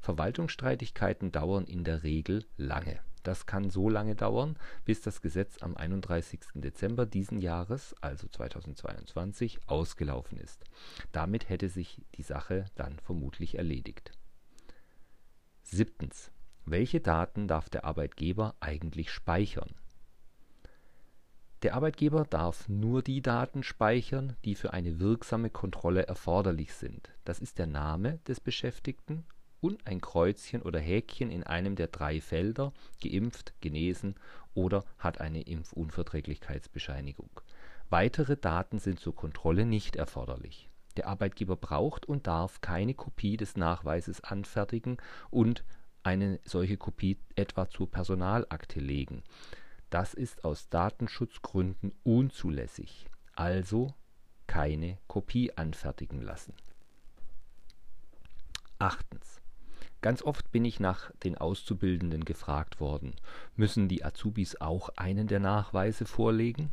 Verwaltungsstreitigkeiten 0.00 1.30
dauern 1.30 1.66
in 1.66 1.84
der 1.84 2.02
Regel 2.02 2.46
lange. 2.56 3.00
Das 3.22 3.44
kann 3.44 3.70
so 3.70 3.90
lange 3.90 4.14
dauern, 4.14 4.56
bis 4.84 5.00
das 5.00 5.20
Gesetz 5.20 5.60
am 5.60 5.76
31. 5.76 6.40
Dezember 6.54 7.06
diesen 7.06 7.40
Jahres, 7.40 7.94
also 8.00 8.28
2022, 8.28 9.58
ausgelaufen 9.66 10.38
ist. 10.38 10.64
Damit 11.10 11.48
hätte 11.48 11.68
sich 11.68 12.00
die 12.14 12.22
Sache 12.22 12.66
dann 12.76 13.00
vermutlich 13.00 13.58
erledigt. 13.58 14.12
Siebtens. 15.64 16.30
Welche 16.68 17.00
Daten 17.00 17.46
darf 17.46 17.68
der 17.70 17.84
Arbeitgeber 17.84 18.56
eigentlich 18.58 19.12
speichern? 19.12 19.70
Der 21.62 21.74
Arbeitgeber 21.74 22.24
darf 22.24 22.68
nur 22.68 23.02
die 23.02 23.22
Daten 23.22 23.62
speichern, 23.62 24.36
die 24.44 24.56
für 24.56 24.72
eine 24.72 24.98
wirksame 24.98 25.48
Kontrolle 25.48 26.08
erforderlich 26.08 26.74
sind. 26.74 27.12
Das 27.24 27.38
ist 27.38 27.60
der 27.60 27.68
Name 27.68 28.18
des 28.26 28.40
Beschäftigten 28.40 29.24
und 29.60 29.86
ein 29.86 30.00
Kreuzchen 30.00 30.60
oder 30.60 30.80
Häkchen 30.80 31.30
in 31.30 31.44
einem 31.44 31.76
der 31.76 31.86
drei 31.86 32.20
Felder 32.20 32.72
geimpft, 33.00 33.54
genesen 33.60 34.16
oder 34.52 34.84
hat 34.98 35.20
eine 35.20 35.42
Impfunverträglichkeitsbescheinigung. 35.42 37.30
Weitere 37.90 38.36
Daten 38.36 38.80
sind 38.80 38.98
zur 38.98 39.14
Kontrolle 39.14 39.66
nicht 39.66 39.94
erforderlich. 39.94 40.68
Der 40.96 41.06
Arbeitgeber 41.06 41.54
braucht 41.54 42.06
und 42.06 42.26
darf 42.26 42.60
keine 42.60 42.94
Kopie 42.94 43.36
des 43.36 43.56
Nachweises 43.56 44.20
anfertigen 44.24 44.96
und 45.30 45.62
eine 46.06 46.40
solche 46.44 46.76
Kopie 46.78 47.18
etwa 47.34 47.68
zur 47.68 47.90
Personalakte 47.90 48.80
legen 48.80 49.22
das 49.90 50.14
ist 50.14 50.44
aus 50.44 50.68
Datenschutzgründen 50.68 51.92
unzulässig, 52.02 53.06
also 53.34 53.94
keine 54.46 54.98
Kopie 55.06 55.56
anfertigen 55.56 56.20
lassen. 56.20 56.54
Achtens. 58.78 59.40
Ganz 60.02 60.22
oft 60.22 60.52
bin 60.52 60.64
ich 60.64 60.80
nach 60.80 61.10
den 61.24 61.38
Auszubildenden 61.38 62.24
gefragt 62.24 62.80
worden, 62.80 63.14
müssen 63.56 63.88
die 63.88 64.04
Azubis 64.04 64.60
auch 64.60 64.90
einen 64.96 65.26
der 65.26 65.40
Nachweise 65.40 66.04
vorlegen? 66.04 66.70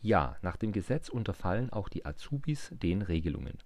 Ja, 0.00 0.36
nach 0.40 0.56
dem 0.56 0.72
Gesetz 0.72 1.08
unterfallen 1.08 1.70
auch 1.70 1.88
die 1.88 2.06
Azubis 2.06 2.70
den 2.70 3.02
Regelungen. 3.02 3.58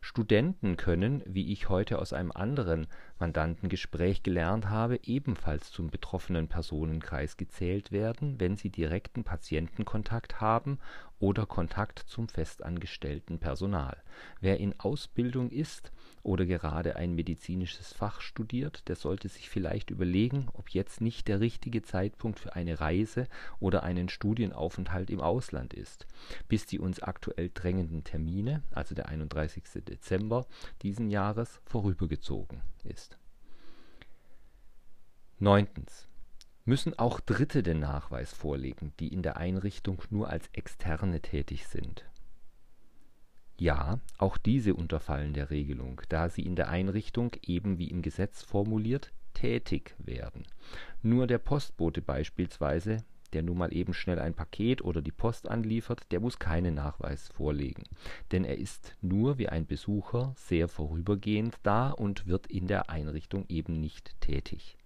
Studenten 0.00 0.76
können, 0.76 1.22
wie 1.26 1.52
ich 1.52 1.68
heute 1.68 1.98
aus 1.98 2.12
einem 2.12 2.32
anderen 2.32 2.86
Mandantengespräch 3.18 4.22
gelernt 4.22 4.68
habe, 4.68 5.00
ebenfalls 5.02 5.70
zum 5.70 5.90
betroffenen 5.90 6.48
Personenkreis 6.48 7.36
gezählt 7.36 7.90
werden, 7.92 8.38
wenn 8.38 8.56
sie 8.56 8.70
direkten 8.70 9.24
Patientenkontakt 9.24 10.40
haben 10.40 10.78
oder 11.18 11.46
Kontakt 11.46 11.98
zum 11.98 12.28
festangestellten 12.28 13.38
Personal. 13.38 13.96
Wer 14.40 14.60
in 14.60 14.78
Ausbildung 14.78 15.50
ist 15.50 15.92
oder 16.22 16.46
gerade 16.46 16.96
ein 16.96 17.14
medizinisches 17.14 17.92
Fach 17.92 18.20
studiert, 18.20 18.88
der 18.88 18.96
sollte 18.96 19.28
sich 19.28 19.48
vielleicht 19.48 19.90
überlegen, 19.90 20.48
ob 20.52 20.70
jetzt 20.70 21.00
nicht 21.00 21.28
der 21.28 21.40
richtige 21.40 21.82
Zeitpunkt 21.82 22.40
für 22.40 22.54
eine 22.54 22.80
Reise 22.80 23.26
oder 23.60 23.82
einen 23.82 24.08
Studienaufenthalt 24.08 25.10
im 25.10 25.20
Ausland 25.20 25.74
ist. 25.74 26.06
Bis 26.48 26.66
die 26.66 26.78
uns 26.78 27.02
aktuell 27.02 27.50
drängenden 27.52 28.04
Termine, 28.04 28.62
also 28.70 28.94
der 28.94 29.08
31. 29.08 29.64
Dezember 29.86 30.46
diesen 30.82 31.10
Jahres, 31.10 31.60
vorübergezogen 31.64 32.62
ist. 32.84 33.18
Neuntens 35.38 36.08
müssen 36.64 36.98
auch 36.98 37.20
Dritte 37.20 37.62
den 37.62 37.80
Nachweis 37.80 38.32
vorlegen, 38.34 38.92
die 39.00 39.08
in 39.08 39.22
der 39.22 39.36
Einrichtung 39.36 40.02
nur 40.10 40.28
als 40.28 40.48
Externe 40.52 41.20
tätig 41.20 41.66
sind. 41.66 42.04
Ja, 43.58 43.98
auch 44.18 44.36
diese 44.36 44.74
unterfallen 44.74 45.32
der 45.32 45.50
Regelung, 45.50 46.00
da 46.08 46.28
sie 46.28 46.42
in 46.42 46.54
der 46.54 46.68
Einrichtung 46.68 47.32
eben 47.42 47.78
wie 47.78 47.90
im 47.90 48.02
Gesetz 48.02 48.42
formuliert 48.42 49.12
tätig 49.34 49.96
werden. 49.98 50.46
Nur 51.02 51.26
der 51.26 51.38
Postbote 51.38 52.00
beispielsweise, 52.00 52.98
der 53.32 53.42
nun 53.42 53.58
mal 53.58 53.74
eben 53.74 53.94
schnell 53.94 54.20
ein 54.20 54.34
Paket 54.34 54.82
oder 54.82 55.02
die 55.02 55.12
Post 55.12 55.48
anliefert, 55.48 56.10
der 56.12 56.20
muss 56.20 56.38
keinen 56.38 56.74
Nachweis 56.74 57.28
vorlegen, 57.28 57.82
denn 58.32 58.44
er 58.44 58.58
ist 58.58 58.96
nur 59.02 59.38
wie 59.38 59.48
ein 59.48 59.66
Besucher 59.66 60.32
sehr 60.36 60.68
vorübergehend 60.68 61.56
da 61.62 61.90
und 61.90 62.26
wird 62.26 62.46
in 62.46 62.68
der 62.68 62.90
Einrichtung 62.90 63.44
eben 63.48 63.80
nicht 63.80 64.20
tätig. 64.20 64.76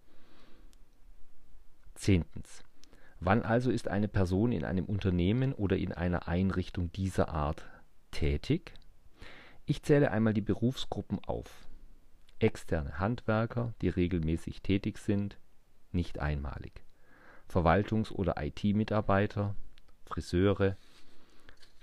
Zehntens. 1.94 2.62
Wann 3.20 3.42
also 3.42 3.70
ist 3.70 3.86
eine 3.86 4.08
Person 4.08 4.50
in 4.50 4.64
einem 4.64 4.86
Unternehmen 4.86 5.52
oder 5.52 5.76
in 5.76 5.92
einer 5.92 6.26
Einrichtung 6.26 6.90
dieser 6.90 7.28
Art 7.28 7.64
tätig? 8.12 8.72
Ich 9.66 9.82
zähle 9.82 10.12
einmal 10.12 10.34
die 10.34 10.40
Berufsgruppen 10.40 11.18
auf. 11.24 11.66
Externe 12.38 12.98
Handwerker, 12.98 13.74
die 13.80 13.88
regelmäßig 13.88 14.62
tätig 14.62 14.98
sind, 14.98 15.38
nicht 15.90 16.20
einmalig. 16.20 16.84
Verwaltungs- 17.48 18.12
oder 18.12 18.34
IT-Mitarbeiter, 18.40 19.56
Friseure, 20.06 20.76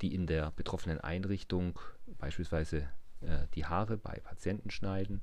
die 0.02 0.16
in 0.16 0.28
der 0.28 0.52
betroffenen 0.52 1.00
Einrichtung 1.00 1.78
beispielsweise 2.18 2.90
äh, 3.22 3.48
die 3.56 3.66
Haare 3.66 3.98
bei 3.98 4.20
Patienten 4.20 4.72
schneiden, 4.72 5.22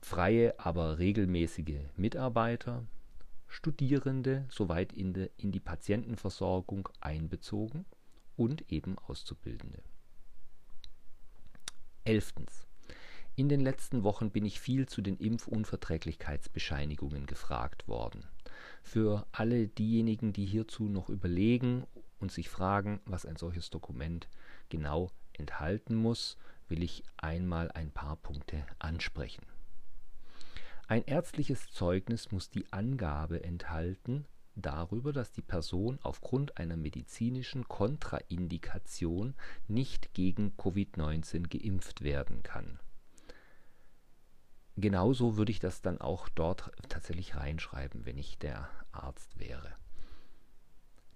freie, 0.00 0.58
aber 0.58 0.98
regelmäßige 0.98 1.80
Mitarbeiter, 1.96 2.84
Studierende 3.48 4.44
soweit 4.48 4.92
in, 4.92 5.12
de, 5.12 5.30
in 5.36 5.52
die 5.52 5.60
Patientenversorgung 5.60 6.88
einbezogen 7.00 7.84
und 8.36 8.70
eben 8.70 8.98
Auszubildende. 8.98 9.82
Elftens. 12.04 12.66
In 13.34 13.48
den 13.48 13.60
letzten 13.60 14.02
Wochen 14.02 14.30
bin 14.30 14.44
ich 14.46 14.60
viel 14.60 14.86
zu 14.86 15.02
den 15.02 15.18
Impfunverträglichkeitsbescheinigungen 15.18 17.26
gefragt 17.26 17.86
worden. 17.86 18.24
Für 18.82 19.26
alle 19.32 19.68
diejenigen, 19.68 20.32
die 20.32 20.46
hierzu 20.46 20.88
noch 20.88 21.10
überlegen 21.10 21.86
und 22.18 22.32
sich 22.32 22.48
fragen, 22.48 23.00
was 23.04 23.26
ein 23.26 23.36
solches 23.36 23.68
Dokument 23.68 24.30
genau 24.70 25.10
enthalten 25.34 25.96
muss, 25.96 26.38
will 26.68 26.82
ich 26.82 27.02
einmal 27.18 27.70
ein 27.72 27.90
paar 27.90 28.16
Punkte 28.16 28.64
ansprechen. 28.78 29.44
Ein 30.88 31.04
ärztliches 31.04 31.70
Zeugnis 31.70 32.32
muss 32.32 32.48
die 32.48 32.72
Angabe 32.72 33.44
enthalten 33.44 34.24
darüber, 34.56 35.12
dass 35.12 35.32
die 35.32 35.42
Person 35.42 35.98
aufgrund 36.02 36.58
einer 36.58 36.76
medizinischen 36.76 37.68
Kontraindikation 37.68 39.34
nicht 39.68 40.14
gegen 40.14 40.54
Covid-19 40.56 41.48
geimpft 41.48 42.02
werden 42.02 42.42
kann. 42.42 42.80
Genauso 44.76 45.36
würde 45.36 45.52
ich 45.52 45.60
das 45.60 45.80
dann 45.80 46.00
auch 46.00 46.28
dort 46.28 46.70
tatsächlich 46.88 47.36
reinschreiben, 47.36 48.04
wenn 48.04 48.18
ich 48.18 48.38
der 48.38 48.68
Arzt 48.92 49.38
wäre. 49.38 49.72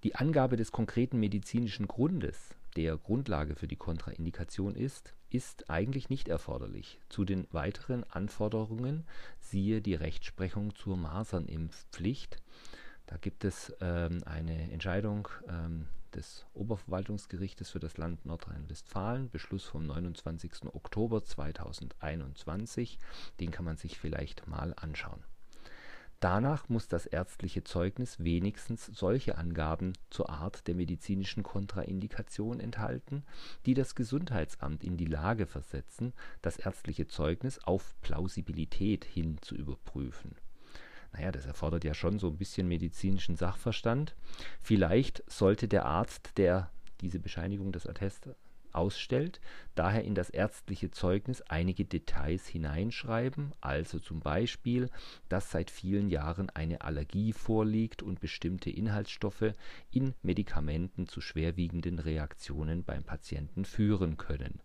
Die 0.03 0.15
Angabe 0.15 0.57
des 0.57 0.73
konkreten 0.73 1.21
medizinischen 1.21 1.87
Grundes, 1.87 2.57
der 2.77 2.97
Grundlage 2.97 3.55
für 3.55 3.69
die 3.69 3.77
Kontraindikation 3.77 4.75
ist, 4.75 5.15
ist 5.29 5.69
eigentlich 5.69 6.09
nicht 6.09 6.29
erforderlich. 6.29 7.01
Zu 7.11 7.27
den 7.27 7.47
weiteren 7.53 8.05
Anforderungen 8.05 9.05
siehe 9.41 9.83
die 9.83 9.95
Rechtsprechung 9.95 10.75
zur 10.75 10.97
Masernimpfpflicht. 10.97 12.39
Da 13.11 13.17
gibt 13.17 13.45
es 13.45 13.75
ähm, 13.81 14.23
eine 14.25 14.71
Entscheidung 14.71 15.27
ähm, 15.49 15.89
des 16.15 16.47
Oberverwaltungsgerichtes 16.55 17.69
für 17.69 17.81
das 17.81 17.99
Land 17.99 18.25
Nordrhein-Westfalen, 18.25 19.31
Beschluss 19.31 19.65
vom 19.65 19.85
29. 19.85 20.73
Oktober 20.73 21.25
2021. 21.25 23.01
Den 23.41 23.51
kann 23.51 23.65
man 23.65 23.77
sich 23.77 23.99
vielleicht 23.99 24.47
mal 24.47 24.75
anschauen. 24.77 25.25
Danach 26.21 26.69
muss 26.69 26.87
das 26.87 27.05
ärztliche 27.07 27.65
Zeugnis 27.65 28.23
wenigstens 28.23 28.87
solche 28.87 29.39
Angaben 29.39 29.95
zur 30.11 30.31
Art 30.31 30.69
der 30.69 30.77
medizinischen 30.77 31.43
Kontraindikation 31.43 32.61
enthalten, 32.61 33.25
die 33.67 33.75
das 33.75 33.97
Gesundheitsamt 33.97 34.85
in 34.85 34.97
die 34.97 35.07
Lage 35.07 35.47
versetzen, 35.47 36.13
das 36.43 36.59
ärztliche 36.59 37.09
Zeugnis 37.09 37.59
auf 37.59 38.01
Plausibilität 38.03 39.05
hin 39.05 39.39
zu 39.41 39.57
überprüfen 39.57 40.37
naja, 41.13 41.33
das 41.33 41.47
erfordert 41.47 41.85
ja 41.85 41.95
schon 41.95 42.19
so 42.19 42.29
ein 42.29 42.37
bisschen 42.37 42.69
medizinischen 42.69 43.37
Sachverstand. 43.37 44.15
Vielleicht 44.61 45.25
sollte 45.31 45.69
der 45.69 45.87
Arzt, 45.87 46.33
der 46.37 46.71
diese 47.01 47.19
Bescheinigung 47.19 47.73
des 47.73 47.87
Attest 47.87 48.29
ausstellt, 48.73 49.41
daher 49.75 50.05
in 50.05 50.15
das 50.15 50.31
ärztliche 50.31 50.91
Zeugnis 50.91 51.43
einige 51.43 51.85
Details 51.85 52.47
hineinschreiben, 52.47 53.53
also 53.61 53.99
zum 53.99 54.21
Beispiel, 54.21 54.91
dass 55.29 55.51
seit 55.51 55.71
vielen 55.71 56.09
Jahren 56.09 56.51
eine 56.51 56.83
Allergie 56.83 57.33
vorliegt 57.33 58.03
und 58.03 58.21
bestimmte 58.21 58.71
Inhaltsstoffe 58.71 59.55
in 59.91 60.15
Medikamenten 60.23 61.09
zu 61.09 61.21
schwerwiegenden 61.21 61.99
Reaktionen 61.99 62.85
beim 62.85 63.03
Patienten 63.03 63.65
führen 63.65 64.17
können. 64.17 64.61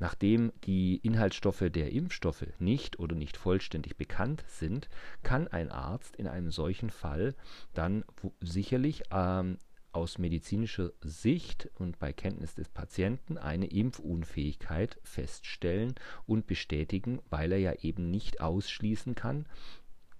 Nachdem 0.00 0.52
die 0.64 0.96
Inhaltsstoffe 0.96 1.64
der 1.70 1.92
Impfstoffe 1.92 2.46
nicht 2.58 2.98
oder 2.98 3.14
nicht 3.16 3.36
vollständig 3.36 3.96
bekannt 3.96 4.44
sind, 4.46 4.88
kann 5.22 5.48
ein 5.48 5.70
Arzt 5.70 6.16
in 6.16 6.28
einem 6.28 6.50
solchen 6.50 6.90
Fall 6.90 7.34
dann 7.74 8.04
sicherlich 8.40 9.02
ähm, 9.10 9.58
aus 9.92 10.18
medizinischer 10.18 10.92
Sicht 11.00 11.70
und 11.74 11.98
bei 11.98 12.12
Kenntnis 12.12 12.54
des 12.54 12.68
Patienten 12.68 13.38
eine 13.38 13.66
Impfunfähigkeit 13.66 15.00
feststellen 15.02 15.96
und 16.26 16.46
bestätigen, 16.46 17.20
weil 17.30 17.50
er 17.52 17.58
ja 17.58 17.72
eben 17.72 18.08
nicht 18.10 18.40
ausschließen 18.40 19.16
kann, 19.16 19.46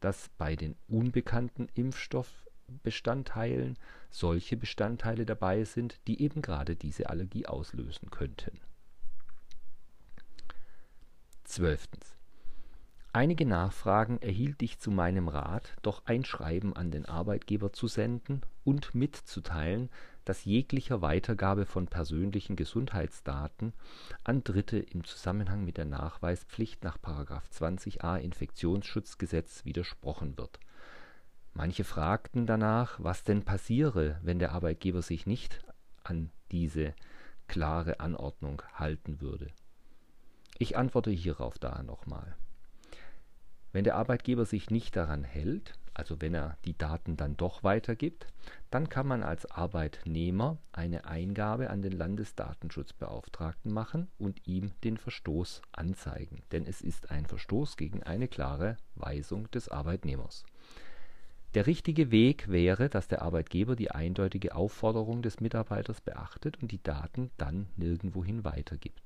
dass 0.00 0.30
bei 0.38 0.56
den 0.56 0.74
unbekannten 0.88 1.68
Impfstoffbestandteilen 1.74 3.78
solche 4.10 4.56
Bestandteile 4.56 5.26
dabei 5.26 5.62
sind, 5.64 6.00
die 6.06 6.22
eben 6.22 6.40
gerade 6.42 6.74
diese 6.74 7.10
Allergie 7.10 7.46
auslösen 7.46 8.10
könnten. 8.10 8.58
Zwölftens. 11.48 12.14
Einige 13.14 13.46
Nachfragen 13.46 14.20
erhielt 14.20 14.62
ich 14.62 14.78
zu 14.78 14.90
meinem 14.90 15.28
Rat, 15.28 15.74
doch 15.80 16.02
ein 16.04 16.26
Schreiben 16.26 16.76
an 16.76 16.90
den 16.90 17.06
Arbeitgeber 17.06 17.72
zu 17.72 17.86
senden 17.86 18.42
und 18.64 18.94
mitzuteilen, 18.94 19.88
dass 20.26 20.44
jeglicher 20.44 21.00
Weitergabe 21.00 21.64
von 21.64 21.86
persönlichen 21.86 22.54
Gesundheitsdaten 22.54 23.72
an 24.24 24.44
Dritte 24.44 24.78
im 24.78 25.04
Zusammenhang 25.04 25.64
mit 25.64 25.78
der 25.78 25.86
Nachweispflicht 25.86 26.84
nach 26.84 26.98
20a 26.98 28.18
Infektionsschutzgesetz 28.18 29.64
widersprochen 29.64 30.36
wird. 30.36 30.60
Manche 31.54 31.84
fragten 31.84 32.46
danach, 32.46 33.02
was 33.02 33.24
denn 33.24 33.42
passiere, 33.42 34.20
wenn 34.22 34.38
der 34.38 34.52
Arbeitgeber 34.52 35.00
sich 35.00 35.24
nicht 35.24 35.64
an 36.04 36.30
diese 36.52 36.92
klare 37.48 38.00
Anordnung 38.00 38.62
halten 38.74 39.22
würde. 39.22 39.50
Ich 40.58 40.76
antworte 40.76 41.10
hierauf 41.10 41.58
daher 41.58 41.84
nochmal. 41.84 42.36
Wenn 43.72 43.84
der 43.84 43.96
Arbeitgeber 43.96 44.44
sich 44.44 44.70
nicht 44.70 44.96
daran 44.96 45.22
hält, 45.22 45.78
also 45.94 46.20
wenn 46.20 46.34
er 46.34 46.56
die 46.64 46.76
Daten 46.76 47.16
dann 47.16 47.36
doch 47.36 47.62
weitergibt, 47.62 48.26
dann 48.70 48.88
kann 48.88 49.06
man 49.06 49.22
als 49.22 49.50
Arbeitnehmer 49.50 50.58
eine 50.72 51.04
Eingabe 51.04 51.70
an 51.70 51.82
den 51.82 51.92
Landesdatenschutzbeauftragten 51.92 53.72
machen 53.72 54.08
und 54.18 54.46
ihm 54.46 54.72
den 54.84 54.96
Verstoß 54.96 55.62
anzeigen, 55.72 56.42
denn 56.50 56.66
es 56.66 56.80
ist 56.80 57.10
ein 57.10 57.26
Verstoß 57.26 57.76
gegen 57.76 58.02
eine 58.02 58.26
klare 58.26 58.76
Weisung 58.94 59.50
des 59.50 59.68
Arbeitnehmers. 59.68 60.44
Der 61.54 61.66
richtige 61.66 62.10
Weg 62.10 62.48
wäre, 62.48 62.88
dass 62.88 63.08
der 63.08 63.22
Arbeitgeber 63.22 63.74
die 63.74 63.90
eindeutige 63.90 64.54
Aufforderung 64.54 65.22
des 65.22 65.40
Mitarbeiters 65.40 66.00
beachtet 66.00 66.62
und 66.62 66.72
die 66.72 66.82
Daten 66.82 67.30
dann 67.38 67.68
nirgendwohin 67.76 68.44
weitergibt. 68.44 69.02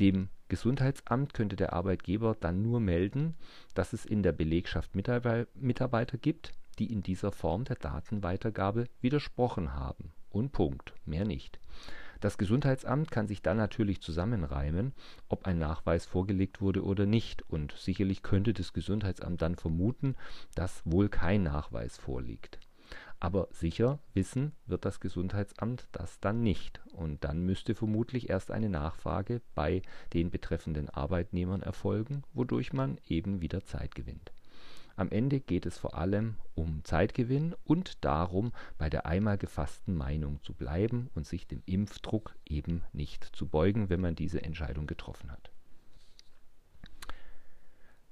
Dem 0.00 0.28
Gesundheitsamt 0.48 1.34
könnte 1.34 1.56
der 1.56 1.72
Arbeitgeber 1.72 2.36
dann 2.38 2.62
nur 2.62 2.80
melden, 2.80 3.36
dass 3.74 3.92
es 3.92 4.06
in 4.06 4.22
der 4.22 4.32
Belegschaft 4.32 4.94
Mitarbeiter 4.94 6.18
gibt, 6.18 6.52
die 6.78 6.92
in 6.92 7.02
dieser 7.02 7.32
Form 7.32 7.64
der 7.64 7.76
Datenweitergabe 7.76 8.84
widersprochen 9.00 9.74
haben. 9.74 10.12
Und 10.30 10.52
Punkt, 10.52 10.94
mehr 11.04 11.24
nicht. 11.24 11.58
Das 12.20 12.38
Gesundheitsamt 12.38 13.10
kann 13.10 13.28
sich 13.28 13.42
dann 13.42 13.56
natürlich 13.56 14.00
zusammenreimen, 14.00 14.92
ob 15.28 15.46
ein 15.46 15.58
Nachweis 15.58 16.04
vorgelegt 16.04 16.60
wurde 16.60 16.84
oder 16.84 17.06
nicht, 17.06 17.42
und 17.48 17.72
sicherlich 17.72 18.22
könnte 18.22 18.52
das 18.52 18.72
Gesundheitsamt 18.72 19.40
dann 19.40 19.54
vermuten, 19.54 20.16
dass 20.54 20.82
wohl 20.84 21.08
kein 21.08 21.44
Nachweis 21.44 21.96
vorliegt. 21.96 22.58
Aber 23.20 23.48
sicher 23.50 23.98
wissen 24.14 24.52
wird 24.66 24.84
das 24.84 25.00
Gesundheitsamt 25.00 25.88
das 25.90 26.20
dann 26.20 26.42
nicht, 26.42 26.80
und 26.92 27.24
dann 27.24 27.40
müsste 27.44 27.74
vermutlich 27.74 28.30
erst 28.30 28.50
eine 28.52 28.68
Nachfrage 28.68 29.42
bei 29.54 29.82
den 30.12 30.30
betreffenden 30.30 30.88
Arbeitnehmern 30.88 31.62
erfolgen, 31.62 32.22
wodurch 32.32 32.72
man 32.72 32.98
eben 33.08 33.40
wieder 33.40 33.64
Zeit 33.64 33.94
gewinnt. 33.94 34.32
Am 34.94 35.10
Ende 35.10 35.40
geht 35.40 35.66
es 35.66 35.78
vor 35.78 35.96
allem 35.96 36.36
um 36.54 36.84
Zeitgewinn 36.84 37.54
und 37.64 38.04
darum, 38.04 38.52
bei 38.78 38.90
der 38.90 39.06
einmal 39.06 39.38
gefassten 39.38 39.96
Meinung 39.96 40.42
zu 40.42 40.54
bleiben 40.54 41.08
und 41.14 41.26
sich 41.26 41.46
dem 41.46 41.62
Impfdruck 41.66 42.34
eben 42.44 42.82
nicht 42.92 43.24
zu 43.24 43.46
beugen, 43.46 43.90
wenn 43.90 44.00
man 44.00 44.16
diese 44.16 44.42
Entscheidung 44.42 44.86
getroffen 44.86 45.30
hat 45.30 45.52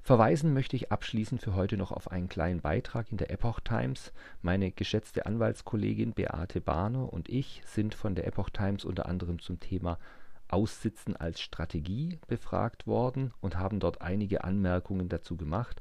Verweisen 0.06 0.54
möchte 0.54 0.76
ich 0.76 0.92
abschließend 0.92 1.42
für 1.42 1.56
heute 1.56 1.76
noch 1.76 1.90
auf 1.90 2.12
einen 2.12 2.28
kleinen 2.28 2.60
Beitrag 2.60 3.10
in 3.10 3.16
der 3.16 3.32
Epoch 3.32 3.58
Times. 3.58 4.12
Meine 4.40 4.70
geschätzte 4.70 5.26
Anwaltskollegin 5.26 6.12
Beate 6.12 6.60
Bahner 6.60 7.12
und 7.12 7.28
ich 7.28 7.60
sind 7.66 7.92
von 7.96 8.14
der 8.14 8.24
Epoch 8.24 8.50
Times 8.50 8.84
unter 8.84 9.06
anderem 9.06 9.40
zum 9.40 9.58
Thema 9.58 9.98
Aussitzen 10.46 11.16
als 11.16 11.40
Strategie 11.40 12.20
befragt 12.28 12.86
worden 12.86 13.34
und 13.40 13.58
haben 13.58 13.80
dort 13.80 14.00
einige 14.00 14.44
Anmerkungen 14.44 15.08
dazu 15.08 15.36
gemacht 15.36 15.80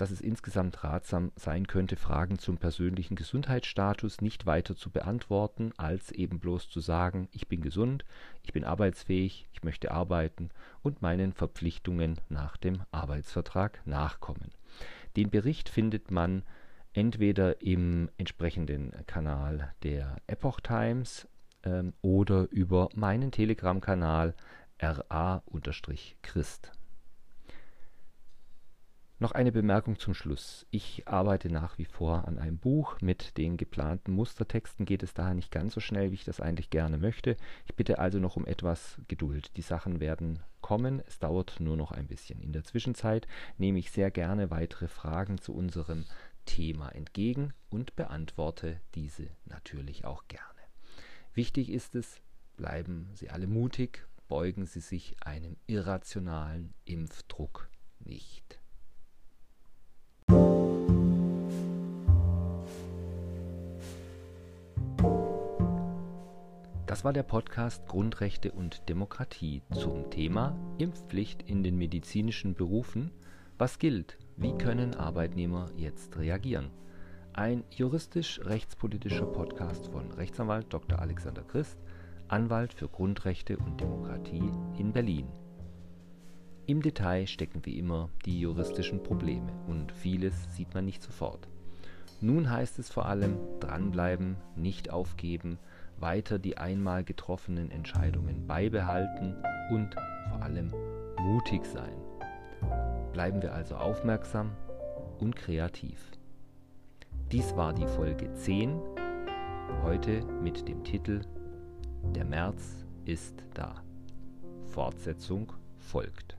dass 0.00 0.10
es 0.10 0.20
insgesamt 0.22 0.82
ratsam 0.82 1.30
sein 1.36 1.66
könnte, 1.66 1.96
Fragen 1.96 2.38
zum 2.38 2.56
persönlichen 2.56 3.16
Gesundheitsstatus 3.16 4.22
nicht 4.22 4.46
weiter 4.46 4.74
zu 4.74 4.90
beantworten, 4.90 5.72
als 5.76 6.10
eben 6.10 6.40
bloß 6.40 6.70
zu 6.70 6.80
sagen, 6.80 7.28
ich 7.32 7.48
bin 7.48 7.60
gesund, 7.60 8.06
ich 8.42 8.54
bin 8.54 8.64
arbeitsfähig, 8.64 9.46
ich 9.52 9.62
möchte 9.62 9.90
arbeiten 9.90 10.48
und 10.82 11.02
meinen 11.02 11.34
Verpflichtungen 11.34 12.16
nach 12.30 12.56
dem 12.56 12.82
Arbeitsvertrag 12.90 13.86
nachkommen. 13.86 14.52
Den 15.16 15.28
Bericht 15.28 15.68
findet 15.68 16.10
man 16.10 16.44
entweder 16.94 17.60
im 17.60 18.08
entsprechenden 18.16 18.92
Kanal 19.06 19.74
der 19.82 20.16
Epoch 20.26 20.60
Times 20.60 21.28
ähm, 21.62 21.92
oder 22.00 22.48
über 22.50 22.88
meinen 22.94 23.32
Telegram-Kanal 23.32 24.34
ra-christ. 24.80 26.72
Noch 29.22 29.32
eine 29.32 29.52
Bemerkung 29.52 29.98
zum 29.98 30.14
Schluss. 30.14 30.64
Ich 30.70 31.06
arbeite 31.06 31.50
nach 31.50 31.76
wie 31.76 31.84
vor 31.84 32.26
an 32.26 32.38
einem 32.38 32.56
Buch. 32.56 32.98
Mit 33.02 33.36
den 33.36 33.58
geplanten 33.58 34.12
Mustertexten 34.12 34.86
geht 34.86 35.02
es 35.02 35.12
daher 35.12 35.34
nicht 35.34 35.50
ganz 35.50 35.74
so 35.74 35.80
schnell, 35.80 36.10
wie 36.10 36.14
ich 36.14 36.24
das 36.24 36.40
eigentlich 36.40 36.70
gerne 36.70 36.96
möchte. 36.96 37.36
Ich 37.66 37.74
bitte 37.74 37.98
also 37.98 38.18
noch 38.18 38.36
um 38.36 38.46
etwas 38.46 38.98
Geduld. 39.08 39.54
Die 39.58 39.62
Sachen 39.62 40.00
werden 40.00 40.38
kommen. 40.62 41.02
Es 41.06 41.18
dauert 41.18 41.60
nur 41.60 41.76
noch 41.76 41.92
ein 41.92 42.06
bisschen. 42.06 42.40
In 42.40 42.54
der 42.54 42.64
Zwischenzeit 42.64 43.28
nehme 43.58 43.78
ich 43.78 43.90
sehr 43.90 44.10
gerne 44.10 44.50
weitere 44.50 44.88
Fragen 44.88 45.36
zu 45.36 45.54
unserem 45.54 46.06
Thema 46.46 46.88
entgegen 46.88 47.52
und 47.68 47.96
beantworte 47.96 48.80
diese 48.94 49.28
natürlich 49.44 50.06
auch 50.06 50.28
gerne. 50.28 50.46
Wichtig 51.34 51.68
ist 51.68 51.94
es, 51.94 52.22
bleiben 52.56 53.10
Sie 53.12 53.28
alle 53.28 53.48
mutig, 53.48 54.08
beugen 54.28 54.64
Sie 54.64 54.80
sich 54.80 55.14
einem 55.20 55.58
irrationalen 55.66 56.72
Impfdruck 56.86 57.68
nicht. 57.98 58.59
Das 67.00 67.04
war 67.06 67.14
der 67.14 67.22
Podcast 67.22 67.88
Grundrechte 67.88 68.52
und 68.52 68.86
Demokratie 68.90 69.62
zum 69.72 70.10
Thema 70.10 70.54
Impfpflicht 70.76 71.40
in 71.40 71.62
den 71.62 71.78
medizinischen 71.78 72.54
Berufen. 72.54 73.10
Was 73.56 73.78
gilt? 73.78 74.18
Wie 74.36 74.52
können 74.58 74.94
Arbeitnehmer 74.94 75.70
jetzt 75.78 76.18
reagieren? 76.18 76.68
Ein 77.32 77.64
juristisch-rechtspolitischer 77.70 79.24
Podcast 79.24 79.86
von 79.86 80.12
Rechtsanwalt 80.12 80.66
Dr. 80.74 80.98
Alexander 80.98 81.40
Christ, 81.40 81.78
Anwalt 82.28 82.74
für 82.74 82.88
Grundrechte 82.88 83.56
und 83.56 83.80
Demokratie 83.80 84.52
in 84.76 84.92
Berlin. 84.92 85.26
Im 86.66 86.82
Detail 86.82 87.26
stecken 87.26 87.64
wie 87.64 87.78
immer 87.78 88.10
die 88.26 88.38
juristischen 88.38 89.02
Probleme 89.02 89.50
und 89.66 89.90
vieles 89.90 90.54
sieht 90.54 90.74
man 90.74 90.84
nicht 90.84 91.02
sofort. 91.02 91.48
Nun 92.20 92.50
heißt 92.50 92.78
es 92.78 92.90
vor 92.90 93.06
allem 93.06 93.38
dranbleiben, 93.58 94.36
nicht 94.54 94.90
aufgeben, 94.90 95.58
weiter 96.00 96.38
die 96.38 96.58
einmal 96.58 97.04
getroffenen 97.04 97.70
Entscheidungen 97.70 98.46
beibehalten 98.46 99.36
und 99.70 99.94
vor 100.28 100.42
allem 100.42 100.72
mutig 101.18 101.64
sein. 101.64 101.94
Bleiben 103.12 103.42
wir 103.42 103.54
also 103.54 103.76
aufmerksam 103.76 104.52
und 105.18 105.36
kreativ. 105.36 105.98
Dies 107.30 107.54
war 107.56 107.72
die 107.72 107.86
Folge 107.86 108.32
10, 108.34 108.80
heute 109.82 110.24
mit 110.42 110.66
dem 110.66 110.82
Titel 110.82 111.20
Der 112.14 112.24
März 112.24 112.84
ist 113.04 113.44
da. 113.54 113.74
Fortsetzung 114.64 115.52
folgt. 115.78 116.36